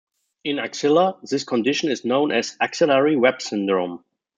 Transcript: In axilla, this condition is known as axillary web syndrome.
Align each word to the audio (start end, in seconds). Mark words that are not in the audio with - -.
In 0.43 0.57
axilla, 0.57 1.19
this 1.21 1.43
condition 1.43 1.91
is 1.91 2.03
known 2.03 2.31
as 2.31 2.57
axillary 2.59 3.15
web 3.15 3.39
syndrome. 3.39 4.03